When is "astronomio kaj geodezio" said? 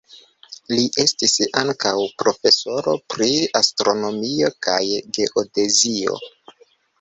3.61-6.19